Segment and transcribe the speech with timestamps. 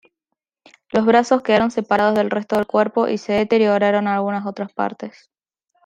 [0.89, 5.29] Los brazos quedaron separados del resto del cuerpo y se deterioraron algunas otras partes.